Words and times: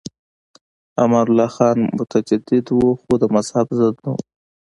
امان 1.03 1.25
الله 1.29 1.49
خان 1.55 1.77
متجدد 1.97 2.65
و 2.71 2.79
خو 3.01 3.11
د 3.21 3.23
مذهب 3.35 3.67
ضد 3.79 3.95
نه 4.03 4.09
و. 4.13 4.15